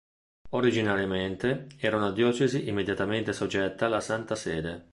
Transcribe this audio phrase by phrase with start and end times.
[0.49, 4.89] Originariamente era una diocesi immediatamente soggetta alla Santa Sede.